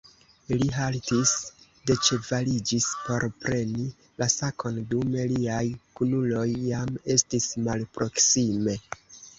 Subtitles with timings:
[0.59, 1.33] Li haltis,
[1.91, 3.87] deĉevaliĝis por preni
[4.23, 5.63] la sakon, dume liaj
[6.01, 8.81] kunuloj jam estis malproksime.